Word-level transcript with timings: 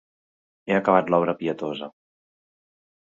He 0.69 0.77
acabat 0.79 1.11
l'obra 1.15 1.37
pietosa… 1.43 1.91